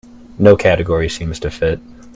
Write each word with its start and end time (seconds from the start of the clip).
No 0.39 0.55
category 0.55 1.07
seems 1.09 1.39
to 1.41 1.51
fit. 1.51 1.79